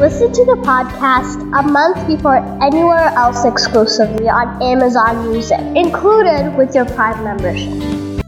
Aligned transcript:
Listen 0.00 0.32
to 0.32 0.44
the 0.46 0.56
podcast 0.56 1.42
a 1.52 1.62
month 1.62 2.06
before 2.06 2.36
anywhere 2.62 3.08
else 3.22 3.44
exclusively 3.44 4.30
on 4.30 4.62
Amazon 4.62 5.18
Music, 5.28 5.60
included 5.76 6.56
with 6.56 6.74
your 6.74 6.84
Prime 6.90 7.22
membership. 7.24 8.22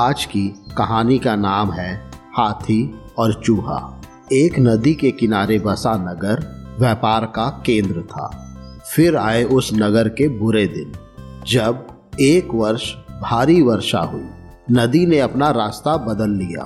आज 0.00 0.24
की 0.24 0.46
कहानी 0.78 1.18
का 1.18 1.36
नाम 1.36 1.72
है 1.72 1.94
हाथी 2.36 2.78
और 3.18 3.32
चूहा 3.44 3.78
एक 4.32 4.58
नदी 4.58 4.94
के 4.94 5.10
किनारे 5.20 5.58
बसा 5.58 5.94
नगर 6.02 6.44
व्यापार 6.80 7.26
का 7.36 7.48
केंद्र 7.66 8.02
था 8.12 8.28
फिर 8.94 9.16
आए 9.16 9.42
उस 9.56 9.70
नगर 9.74 10.08
के 10.18 10.28
बुरे 10.38 10.66
दिन 10.66 10.92
जब 11.46 11.86
एक 12.20 12.54
वर्ष 12.54 12.92
भारी 13.22 13.60
वर्षा 13.62 14.00
हुई 14.12 14.28
नदी 14.70 15.06
ने 15.06 15.20
अपना 15.20 15.50
रास्ता 15.62 15.96
बदल 16.06 16.36
लिया 16.36 16.64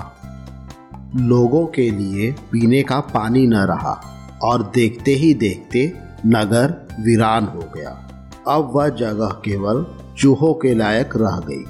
लोगों 1.17 1.67
के 1.67 1.91
लिए 1.91 2.31
पीने 2.53 2.83
का 2.83 3.01
पानी 3.01 3.47
न 3.47 3.55
रहा 3.55 4.01
और 4.43 4.63
देखते 4.75 5.11
ही 5.11 5.35
देखते 5.35 5.93
नगर 6.27 6.89
वीरान 7.01 7.45
हो 7.45 7.71
गया। 7.75 7.91
अब 8.49 8.73
वह 8.75 8.89
जगह 8.89 9.29
केवल 9.45 9.87
चूहों 10.19 10.55
के 10.55 10.75
लायक 10.75 11.11
रह 11.17 11.39
गई। 11.49 11.65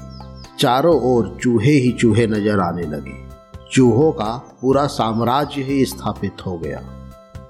चारों 0.59 1.01
ओर 1.01 1.37
चूहे 1.41 1.71
ही 1.71 1.91
चूहे 1.91 2.27
नज़र 2.27 2.59
आने 2.59 2.81
लगे। 2.81 3.25
चूहों 3.71 4.11
का 4.11 4.57
पूरा 4.61 4.85
साम्राज्य 4.87 5.61
ही 5.61 5.85
स्थापित 5.85 6.45
हो 6.45 6.57
गया। 6.57 6.81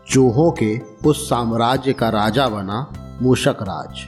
चूहों 0.10 0.52
के 0.52 0.80
उस 1.06 1.30
साम्राज्य 1.30 1.94
का 1.94 2.10
राजा 2.10 2.48
बना 2.50 2.94
मूषक 3.22 3.58
राज। 3.62 4.06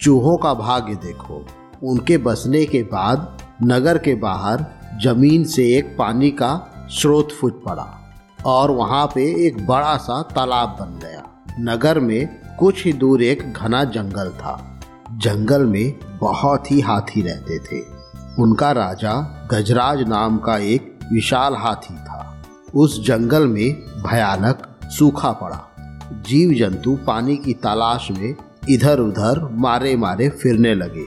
चूहों 0.00 0.36
का 0.36 0.54
भाग्य 0.54 0.94
देखो। 0.94 1.46
उनके 1.82 2.18
बसने 2.18 2.64
के 2.64 2.82
बाद 2.82 3.38
नगर 3.62 3.98
के 3.98 4.14
बाहर 4.14 4.64
ज़मीन 5.02 5.44
से 5.44 5.76
एक 5.76 5.96
पानी 5.98 6.30
का 6.30 6.72
स्रोत 6.88 7.28
फूट 7.32 7.64
पड़ा 7.64 8.14
और 8.46 8.70
वहाँ 8.70 9.06
पे 9.06 9.46
एक 9.46 9.66
बड़ा 9.66 9.96
सा 9.96 10.22
तालाब 10.22 10.68
बन 10.68 10.98
गया। 10.98 11.22
नगर 11.60 12.00
में 12.00 12.40
कुछ 12.58 12.84
ही 12.84 12.92
दूर 12.92 13.22
एक 13.22 13.52
घना 13.52 13.84
जंगल 13.84 14.28
था। 14.28 14.80
जंगल 15.12 15.64
में 15.64 15.98
बहुत 16.20 16.70
ही 16.70 16.80
हाथी 16.80 17.20
रहते 17.20 17.58
थे। 17.58 17.84
उनका 18.38 18.72
राजा 18.72 19.48
गजराज 19.52 20.00
नाम 20.00 20.38
का 20.38 20.58
एक 20.58 20.98
विशाल 21.12 21.54
हाथी 21.54 21.94
था। 21.94 22.42
उस 22.74 23.06
जंगल 23.06 23.46
में 23.46 23.72
भयानक 24.02 24.78
सूखा 24.84 25.32
पड़ा। 25.32 25.60
जीव 26.12 26.54
जंतु 26.54 26.98
पानी 27.06 27.36
की 27.36 27.52
तलाश 27.52 28.08
में 28.10 28.34
इधर 28.68 28.98
उधर 28.98 29.48
मारे 29.52 29.96
मारे 29.96 30.28
फिरने 30.28 30.74
लगे। 30.74 31.04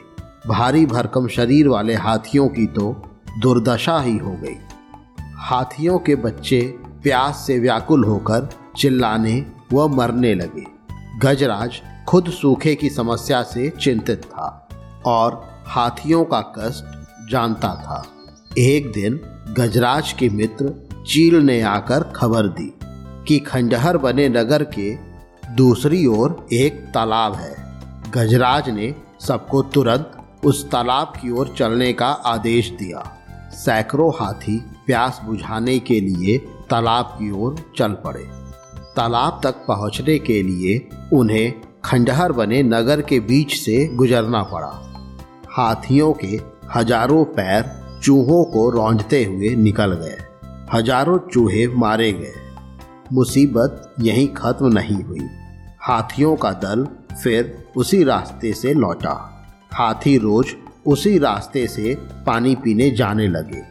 भारी 0.48 0.86
भरकम 0.86 1.28
शरीर 1.28 1.68
वाले 1.68 1.96
हाथियों 1.96 2.48
की 2.48 2.66
तो 2.66 3.04
दुर्दशा 3.40 4.00
ही 4.00 4.18
हो 4.18 4.32
गई। 4.32 4.56
हाथियों 5.40 6.00
के 6.00 6.16
बच्चे 6.16 6.62
प्यास 7.04 7.44
से 7.48 7.60
व्याकुल 7.60 8.04
होकर 8.04 8.50
चिल्लाने 8.78 9.46
व 9.74 9.88
मरने 9.88 10.34
लगे। 10.36 10.66
गजराज 11.20 11.82
खुद 12.08 12.30
सूखे 12.30 12.76
की 12.76 12.90
समस्या 12.90 13.42
से 13.44 13.70
चिंतित 13.70 14.24
था 14.24 14.70
और 15.06 15.42
हाथियों 15.68 16.24
का 16.24 16.42
कष्ट 16.42 16.84
जानता 17.32 17.74
था। 17.76 18.04
एक 18.58 18.92
दिन 18.92 19.20
गजराज 19.58 20.12
के 20.14 20.30
मित्र 20.30 20.74
चील 21.08 21.36
ने 21.36 21.62
आकर 21.62 22.04
खबर 22.04 22.48
दी 22.48 22.74
कि 23.28 23.40
खंडहर 23.40 23.98
बने 23.98 24.30
नगर 24.30 24.64
के 24.64 24.96
दूसरी 25.56 26.06
ओर 26.06 26.48
एक 26.54 26.74
तालाब 26.94 27.34
है। 27.34 27.56
गजराज 28.12 28.70
ने 28.70 28.96
सबको 29.20 29.62
तुरंत 29.62 30.12
उस 30.44 30.72
तालाब 30.72 31.14
की 31.22 31.32
ओर 31.32 31.56
चलने 31.58 31.94
का 31.94 32.08
आदेश 32.08 32.70
दिया। 32.70 33.16
सैकड़ों 33.54 34.12
हाथी 34.16 34.58
प्यास 34.86 35.22
बुझाने 35.26 35.78
के 35.80 36.00
लिए 36.02 36.38
तालाब 36.70 37.06
की 37.20 37.32
ओर 37.32 37.56
चल 37.78 37.94
पड़े। 38.04 38.24
तालाब 38.96 39.40
तक 39.44 39.66
पहुँचने 39.68 40.18
के 40.20 40.42
लिए 40.44 40.78
उन्हें 41.14 41.54
खंडहर 41.86 42.32
बने 42.32 42.62
नगर 42.64 43.02
के 43.02 43.20
बीच 43.20 43.54
से 43.56 43.86
गुजरना 43.96 44.44
पड़ा। 44.44 44.72
हाथियों 45.50 46.14
के 46.14 46.40
हज़ारों 46.76 47.24
पैर 47.26 47.72
चूहों 48.04 48.44
को 48.44 48.70
रौंदते 48.70 49.24
हुए 49.24 49.50
निकल 49.56 49.94
गए। 49.94 50.18
हज़ारों 50.74 51.18
चूहे 51.34 51.68
मारे 51.68 52.12
गए। 52.14 52.34
मुसीबत 53.14 53.96
यहीं 54.00 54.28
खत्म 54.28 54.68
नहीं 54.74 55.04
हुई। 55.04 55.28
हाथियों 55.82 56.36
का 56.36 56.52
दल 56.64 56.88
फिर 57.24 57.64
उसी 57.78 58.04
रास्ते 58.04 58.54
से 58.54 58.74
लौटा। 58.74 59.16
हाथी 59.74 60.18
रोज 60.18 60.56
उसी 60.86 61.18
रास्ते 61.20 61.68
से 61.68 61.98
पानी 62.28 62.56
पीने 62.56 62.92
जाने 62.92 63.28
लगे। 63.28 63.62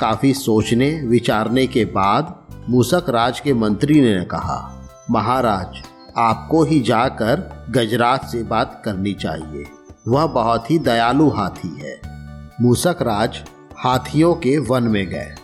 काफ़ी 0.00 0.34
सोचने, 0.34 1.02
विचारने 1.04 1.66
के 1.66 1.84
बाद 1.84 2.34
मूसक 2.68 3.04
राज 3.08 3.40
के 3.40 3.54
मंत्री 3.54 4.00
ने 4.00 4.24
कहा, 4.24 4.88
महाराज, 5.10 5.82
आपको 6.16 6.64
ही 6.64 6.80
जाकर 6.80 7.66
गजराज 7.70 8.20
से 8.20 8.42
बात 8.42 8.82
करनी 8.84 9.12
चाहिए। 9.12 9.64
वह 10.08 10.26
बहुत 10.26 10.70
ही 10.70 10.78
दयालु 10.78 11.28
हाथी 11.28 11.80
है। 11.80 12.00
मूसक 12.60 12.96
राज 13.02 13.38
हाथियों 13.78 14.34
के 14.34 14.58
वन 14.58 14.82
में 14.82 15.06
गए। 15.06 15.34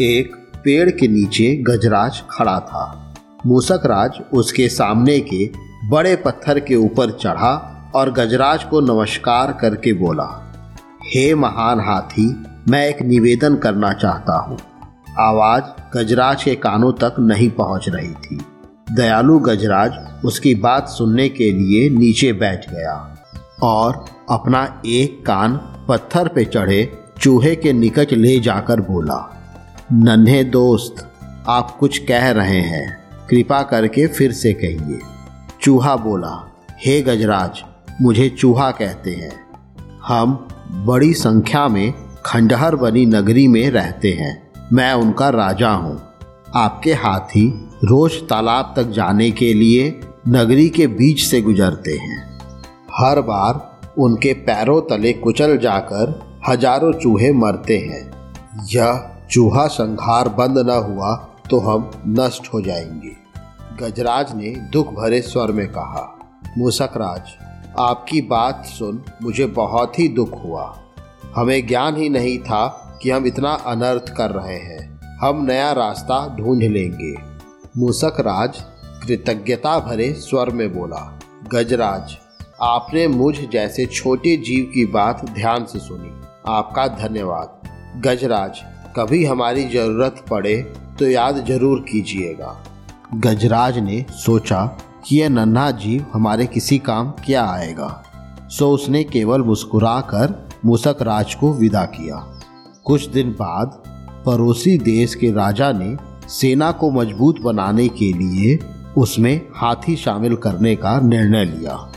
एक 0.00 0.36
पेड़ 0.64 0.90
के 0.90 1.08
नीचे 1.08 1.56
गजराज 1.56 2.22
खड़ा 2.30 2.60
था। 2.60 3.14
मूसक 3.46 3.80
राज 3.86 4.10
उसके 4.32 4.68
सामने 4.68 5.20
के 5.20 5.50
बड़े 5.88 6.16
पत्थर 6.16 6.60
के 6.60 6.74
ऊपर 6.74 7.10
चढ़ा 7.10 7.72
और 7.94 8.12
गजराज 8.12 8.64
को 8.64 8.80
नमस्कार 8.80 9.52
करके 9.52 9.92
बोला 9.92 10.45
हे 11.06 11.34
महान 11.34 11.80
हाथी, 11.80 12.26
मैं 12.68 12.88
एक 12.88 13.02
निवेदन 13.02 13.56
करना 13.56 13.92
चाहता 13.92 14.38
हूँ। 14.38 14.56
आवाज़ 15.18 15.64
गजराज 15.94 16.42
के 16.42 16.54
कानों 16.54 16.92
तक 16.92 17.14
नहीं 17.20 17.50
पहुँच 17.50 17.88
रही 17.88 18.12
थी। 18.14 18.38
दयालु 18.92 19.38
गजराज 19.38 19.92
उसकी 20.24 20.54
बात 20.54 20.88
सुनने 20.88 21.28
के 21.28 21.50
लिए 21.50 21.88
नीचे 21.90 22.32
बैठ 22.32 22.70
गया 22.70 22.94
और 23.62 24.04
अपना 24.30 24.82
एक 24.86 25.24
कान 25.26 25.56
पत्थर 25.88 26.28
पे 26.28 26.44
चढ़े 26.44 26.98
चूहे 27.20 27.54
के 27.56 27.72
निकट 27.72 28.12
ले 28.12 28.40
जाकर 28.40 28.80
बोला, 28.80 29.20
नन्हे 29.92 30.44
दोस्त, 30.44 31.08
आप 31.48 31.70
कुछ 31.70 31.98
कह 31.98 32.30
रहे 32.30 32.60
हैं। 32.60 32.98
कृपा 33.30 33.62
करके 33.62 34.06
फिर 34.06 34.32
से 34.32 34.52
कहिए। 34.52 34.98
चूहा 35.62 35.96
बोला, 35.96 36.34
हे 36.86 37.00
गजराज, 37.02 37.62
मुझे 38.02 38.28
चूहा 38.28 38.70
कहते 38.70 39.10
हैं। 39.10 39.46
हम 40.06 40.48
बड़ी 40.72 41.12
संख्या 41.14 41.68
में 41.68 41.92
खंडहर 42.26 42.76
बनी 42.76 43.06
नगरी 43.06 43.48
में 43.48 43.70
रहते 43.70 44.10
हैं। 44.12 44.50
मैं 44.72 44.92
उनका 44.92 45.28
राजा 45.28 45.70
हूँ। 45.70 46.00
आपके 46.54 46.92
हाथी 46.94 47.70
रोज 47.84 48.12
तालाब 48.28 48.72
तक 48.76 48.82
जाने 48.82 49.30
के 49.30 49.54
लिए 49.54 50.00
नगरी 50.28 50.68
के 50.68 50.86
बीच 50.86 51.22
से 51.24 51.40
गुजरते 51.40 51.92
हैं। 51.92 52.38
हर 52.98 53.20
बार 53.20 53.80
उनके 53.98 54.32
पैरों 54.32 54.80
तले 54.80 55.12
कुचल 55.12 55.56
जाकर 55.58 56.38
हज़ारों 56.48 56.92
चूहे 56.92 57.32
मरते 57.32 57.78
हैं। 57.78 58.10
यह 58.66 59.10
चूहा 59.30 59.66
संहार 59.66 60.28
बंद 60.28 60.58
न 60.58 60.70
हुआ 60.70 61.14
तो 61.50 61.58
हम 61.58 61.90
नष्ट 62.08 62.54
हो 62.54 62.60
जाएँगे। 62.60 63.16
गजराज 63.82 64.34
ने 64.34 64.50
दुख 64.72 64.92
भरे 64.94 65.20
स्वर 65.20 65.52
में 65.52 65.66
कहा 65.68 66.18
मूसकराज 66.58 67.22
आपकी 67.78 68.20
बात 68.20 68.64
सुन 68.66 69.02
मुझे 69.22 69.46
बहुत 69.46 69.98
ही 69.98 70.08
दुख 70.08 70.32
हुआ। 70.44 70.64
हमें 71.36 71.66
ज्ञान 71.66 71.96
ही 71.96 72.08
नहीं 72.08 72.38
था 72.38 72.66
कि 73.02 73.10
हम 73.10 73.26
इतना 73.26 73.52
अनर्थ 73.66 74.12
कर 74.16 74.30
रहे 74.30 74.58
हैं। 74.58 75.18
हम 75.20 75.44
नया 75.44 75.72
रास्ता 75.72 76.18
ढूंढ 76.36 76.62
लेंगे। 76.62 77.14
मूसक 77.78 78.20
राज 78.20 78.60
कृतज्ञता 79.02 79.78
भरे 79.78 80.12
स्वर 80.12 80.50
में 80.50 80.72
बोला, 80.74 81.18
गजराज, 81.52 82.16
आपने 82.62 83.06
मुझ 83.08 83.34
जैसे 83.52 83.86
छोटे 83.86 84.36
जीव 84.36 84.70
की 84.74 84.84
बात 84.86 85.24
ध्यान 85.30 85.64
से 85.64 85.78
सुनी। 85.78 86.12
आपका 86.48 86.86
धन्यवाद। 86.98 88.00
गजराज, 88.02 88.60
कभी 88.96 89.24
हमारी 89.24 89.68
ज़रूरत 89.68 90.24
पड़े 90.30 90.56
तो 90.98 91.08
याद 91.08 91.44
ज़रूर 91.44 91.84
कीजिएगा 91.90 92.56
गजराज 93.14 93.78
ने 93.78 94.04
सोचा 94.16 94.64
कि 95.06 95.20
यह 95.20 95.28
नन्हा 95.28 95.70
जीव 95.70 96.06
हमारे 96.12 96.46
किसी 96.46 96.78
काम 96.78 97.10
क्या 97.10 97.44
आएगा? 97.46 98.02
सो 98.48 98.70
उसने 98.70 99.04
केवल 99.04 99.42
मुस्कुराकर 99.42 100.48
मूसक 100.64 100.96
राज 101.02 101.34
को 101.34 101.52
विदा 101.52 101.84
किया। 101.84 102.40
कुछ 102.84 103.08
दिन 103.08 103.30
बाद, 103.30 103.82
पड़ोसी 104.26 104.78
देश 104.78 105.14
के 105.14 105.32
राजा 105.32 105.72
ने 105.72 105.96
सेना 106.28 106.72
को 106.72 106.90
मज़बूत 106.90 107.40
बनाने 107.40 107.88
के 107.88 108.12
लिए 108.12 108.58
उसमें 108.96 109.40
हाथी 109.54 109.96
शामिल 109.96 110.36
करने 110.36 110.76
का 110.76 111.00
निर्णय 111.00 111.44
लिया। 111.44 111.92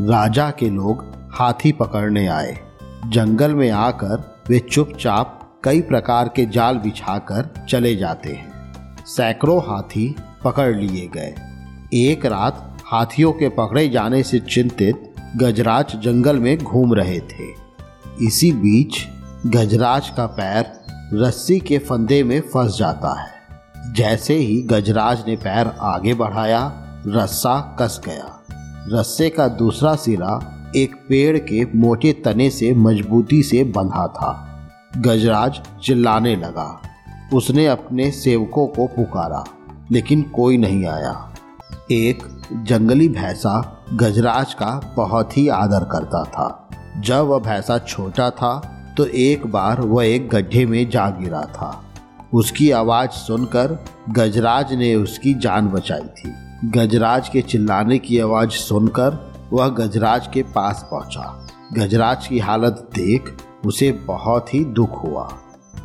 राजा 0.00 0.50
के 0.50 0.70
लोग 0.70 1.04
हाथी 1.32 1.72
पकड़ने 1.72 2.26
आए। 2.26 2.58
जंगल 3.06 3.54
में 3.54 3.70
आकर 3.70 4.42
वे 4.48 4.58
चुपचाप 4.58 5.60
कई 5.64 5.80
प्रकार 5.80 6.28
के 6.28 6.46
जाल 6.46 6.76
बिछाकर 6.76 7.66
चले 7.68 7.96
जाते 7.96 8.32
हैं। 8.32 8.52
सैकड़ों 9.06 9.58
हाथी 9.58 10.16
पकड़ 10.44 10.76
लिए 10.76 11.10
गए। 11.14 11.34
एक 11.94 12.26
रात 12.26 12.78
हाथियों 12.86 13.32
के 13.32 13.48
पकड़े 13.48 13.88
जाने 13.88 14.22
से 14.22 14.38
चिंतित 14.38 15.14
गजराज 15.36 15.94
जंगल 15.96 16.36
में 16.36 16.58
घूम 16.58 16.94
रहे 16.94 17.20
थे। 17.20 17.44
इसी 18.22 18.52
बीच 18.52 18.96
गजराज 19.46 20.08
का 20.08 20.26
पैर 20.26 20.72
रस्सी 21.14 21.58
के 21.60 21.78
फंदे 21.78 22.22
में 22.22 22.40
फंस 22.40 22.78
जाता 22.78 23.22
है। 23.22 23.30
जैसे 23.92 24.34
ही 24.34 24.62
गजराज 24.62 25.24
ने 25.28 25.36
पैर 25.36 25.66
आगे 25.66 26.14
बढ़ाया, 26.14 26.72
रस्सा 27.06 27.76
कस 27.80 28.00
गया। 28.06 28.44
रस्से 28.92 29.30
का 29.30 29.48
दूसरा 29.48 29.94
सिरा 29.94 30.40
एक 30.76 30.94
पेड़ 31.08 31.38
के 31.38 31.64
मोटे 31.74 32.12
तने 32.12 32.50
से 32.50 32.72
मजबूती 32.74 33.42
से 33.42 33.64
बंधा 33.64 34.06
था। 34.06 34.32
गजराज 34.96 35.60
चिल्लाने 35.84 36.36
लगा। 36.36 36.82
उसने 37.34 37.66
अपने 37.66 38.10
सेवकों 38.10 38.66
को 38.66 38.86
पुकारा, 38.86 39.44
लेकिन 39.92 40.22
कोई 40.22 40.58
नहीं 40.58 40.86
आया। 40.86 41.27
एक 41.92 42.22
जंगली 42.52 43.08
भैंसा 43.08 43.84
गजराज 43.94 44.54
का 44.54 44.94
बहुत 44.96 45.36
ही 45.36 45.48
आदर 45.48 45.84
करता 45.84 46.22
था। 46.24 46.68
जब 47.00 47.26
वह 47.26 47.38
भैंसा 47.38 47.78
छोटा 47.78 48.30
था 48.30 48.58
तो 48.96 49.06
एक 49.06 49.46
बार 49.46 49.80
वह 49.80 50.06
एक 50.06 50.28
गड्ढे 50.28 50.66
में 50.66 50.90
जा 50.90 51.08
गिरा 51.10 51.42
था। 51.42 51.84
उसकी 52.34 52.70
आवाज़ 52.70 53.10
सुनकर 53.10 53.78
गजराज 54.10 54.72
ने 54.72 54.94
उसकी 54.94 55.34
जान 55.34 55.68
बचाई 55.68 56.06
थी। 56.18 56.32
गजराज 56.64 57.28
के 57.28 57.42
चिल्लाने 57.42 57.98
की 57.98 58.18
आवाज़ 58.18 58.50
सुनकर 58.50 59.32
वह 59.52 59.68
गजराज 59.68 60.28
के 60.34 60.42
पास 60.42 60.88
पहुँचा। 60.90 61.48
गजराज 61.72 62.26
की 62.26 62.38
हालत 62.38 62.88
देख 62.94 63.34
उसे 63.66 63.92
बहुत 64.06 64.54
ही 64.54 64.64
दुख 64.64 65.02
हुआ। 65.04 65.28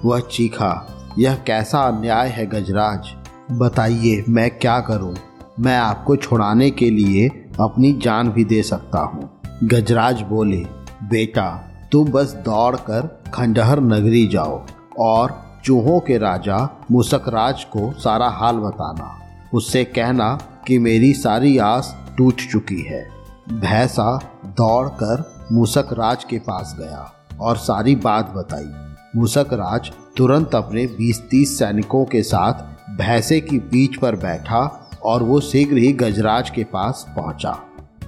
वह 0.05 0.19
चीखा, 0.19 0.87
यह 1.19 1.35
कैसा 1.35 1.79
अन्याय 1.79 2.29
है 2.29 2.45
गजराज? 2.45 3.13
बताइए, 3.51 4.23
मैं 4.29 4.49
क्या 4.59 4.79
करूँ? 4.79 5.15
मैं 5.59 5.77
आपको 5.77 6.15
छुड़ाने 6.15 6.71
के 6.71 6.89
लिए 6.89 7.27
अपनी 7.59 7.93
जान 7.93 8.29
भी 8.29 8.43
दे 8.43 8.63
सकता 8.63 8.99
हूँ। 8.99 9.41
गजराज 9.63 10.21
बोले, 10.21 10.65
बेटा, 11.03 11.49
तुम 11.91 12.07
बस 12.07 12.33
दौड़कर 12.33 13.21
खंडहर 13.33 13.79
नगरी 13.79 14.27
जाओ 14.27 14.65
और 14.99 15.43
चूहों 15.65 15.99
के 15.99 16.17
राजा 16.17 16.85
मुसकराज 16.91 17.63
को 17.63 17.91
सारा 17.91 18.29
हाल 18.29 18.55
बताना। 18.55 19.21
उससे 19.53 19.83
कहना 19.83 20.39
कि 20.67 20.79
मेरी 20.79 21.13
सारी 21.13 21.57
आस 21.57 21.95
टूट 22.17 22.35
चुकी 22.51 22.81
है। 22.81 23.07
भैंसा 23.49 24.19
दौड़कर 24.45 25.47
मुसकराज 25.51 26.23
के 26.23 26.39
पास 26.39 26.75
गया 26.79 27.13
और 27.41 27.57
सारी 27.57 27.95
बात 27.95 28.33
बताई। 28.35 28.71
मूसक 29.15 29.47
राज 29.53 29.91
तुरंत 30.17 30.55
अपने 30.55 30.87
20-30 30.87 31.59
सैनिकों 31.59 32.05
के 32.05 32.23
साथ 32.23 32.53
भैंसे 32.97 33.41
की 33.41 33.59
पीठ 33.59 33.99
पर 33.99 34.15
बैठा 34.15 34.82
और 35.05 35.23
वो 35.23 35.39
शीघ्र 35.41 35.77
ही 35.77 35.91
गजराज 35.93 36.49
के 36.49 36.63
पास 36.63 37.05
पहुँचा। 37.15 37.57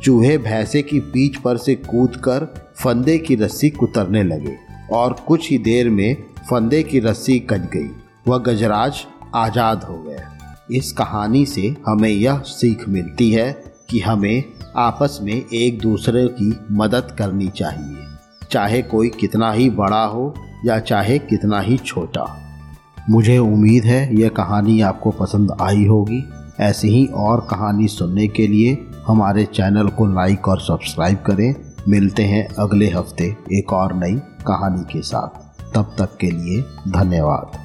चूहे 0.04 0.38
भैंसे 0.38 0.82
की 0.82 1.00
पीठ 1.02 1.38
पर 1.38 1.58
से 1.58 1.76
कूदकर 1.76 2.46
फंदे 2.76 3.18
की 3.18 3.36
रस्सी 3.36 3.70
कुतरने 3.70 4.24
लगे 4.24 4.56
और 4.94 5.14
कुछ 5.28 5.50
ही 5.52 5.58
देर 5.58 5.90
में 5.90 6.16
फंदे 6.50 6.82
की 6.84 7.00
रस्सी 7.00 7.40
कट 7.42 7.70
गई। 7.72 7.90
वह 8.28 8.38
गजराज 8.38 9.06
आज़ाद 9.36 9.84
हो 9.84 9.98
गया। 10.04 10.32
इस 10.72 10.92
कहानी 10.92 11.46
से 11.46 11.76
हमें 11.88 12.10
यह 12.10 12.40
सीख 12.48 12.88
मिलती 12.90 13.32
है 13.32 13.52
कि 13.90 14.00
हमें 14.00 14.44
आपस 14.76 15.20
में 15.22 15.34
एक 15.34 15.80
दूसरे 15.80 16.28
की 16.32 16.54
मदद 16.72 17.16
करनी 17.20 17.48
चाहिए, 17.48 18.06
चाहे 18.52 18.82
कोई 18.84 19.10
कितना 19.10 19.52
ही 19.52 19.70
बड़ा 19.72 20.04
हो 20.06 20.34
या 20.66 20.80
चाहे 20.80 21.18
कितना 21.20 21.60
ही 21.60 21.78
छोटा। 21.78 22.26
मुझे 23.10 23.38
उम्मीद 23.38 23.84
है 23.84 24.16
यह 24.16 24.30
कहानी 24.30 24.80
आपको 24.82 25.12
पसंद 25.12 25.56
आई 25.62 25.86
होगी। 25.86 26.24
ऐसी 26.60 26.88
ही 26.88 27.06
और 27.06 27.40
कहानी 27.40 27.88
सुनने 27.88 28.28
के 28.28 28.48
लिए 28.48 28.88
हमारे 29.08 29.46
चैनल 29.46 29.88
को 29.88 30.06
लाइक 30.06 30.48
और 30.48 30.60
सब्सक्राइब 30.60 31.18
करें। 31.18 31.56
मिलते 31.88 32.24
हैं 32.24 32.48
अगले 32.48 32.90
हफ़्ते 32.90 33.38
एक 33.54 33.74
और 33.74 33.94
नई 33.94 34.16
कहानी 34.48 34.94
के 34.94 35.02
साथ। 35.02 35.46
तब 35.74 35.96
तक 35.98 36.18
के 36.18 36.32
लिए 36.32 36.62
धन्यवाद। 36.88 37.65